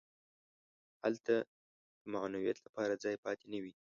هلته 1.03 1.35
د 1.45 1.47
معنویت 2.13 2.57
لپاره 2.65 2.93
ځای 3.03 3.15
پاتې 3.25 3.45
نه 3.53 3.59
وي. 3.63 3.73